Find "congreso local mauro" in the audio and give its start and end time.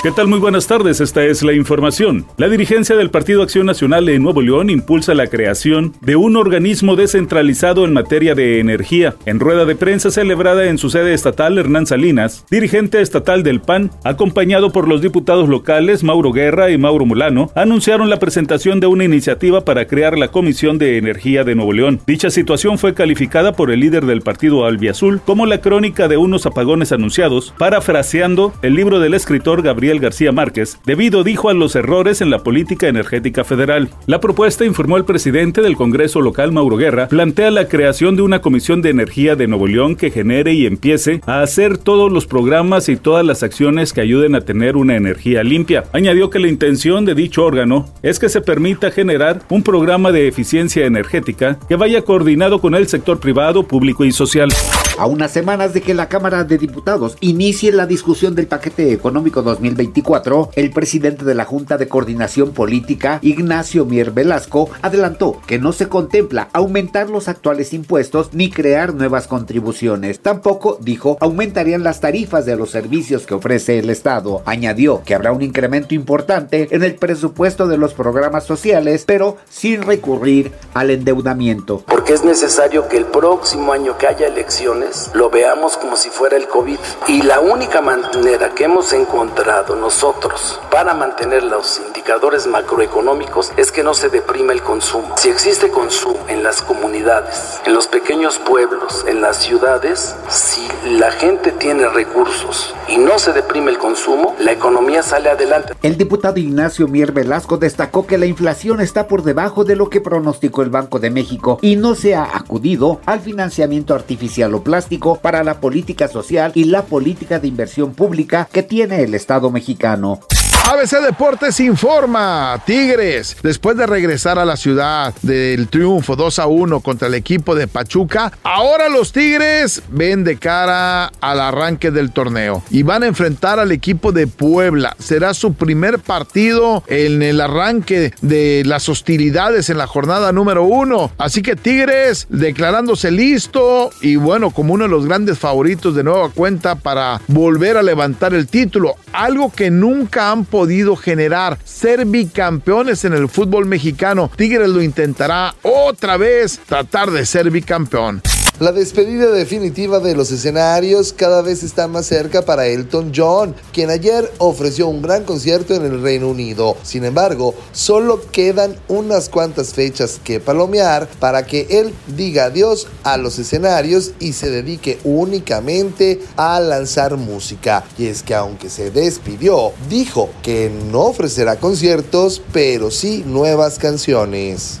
35.76-36.76